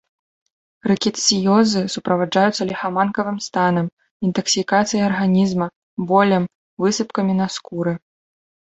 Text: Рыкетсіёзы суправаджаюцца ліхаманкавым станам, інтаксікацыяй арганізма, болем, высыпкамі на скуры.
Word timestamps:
Рыкетсіёзы 0.91 1.79
суправаджаюцца 1.95 2.67
ліхаманкавым 2.71 3.37
станам, 3.49 3.93
інтаксікацыяй 4.31 5.07
арганізма, 5.11 5.67
болем, 6.11 6.43
высыпкамі 6.85 7.33
на 7.43 7.47
скуры. 7.59 7.93